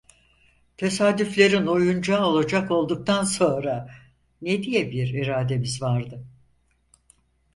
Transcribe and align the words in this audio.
Tesadüflerin 0.77 1.65
oyuncağı 1.67 2.25
olacak 2.25 2.71
olduktan 2.71 3.23
sonra 3.23 3.89
ne 4.41 4.63
diye 4.63 4.91
bir 4.91 5.07
irademiz 5.13 5.81
vardı? 5.81 6.25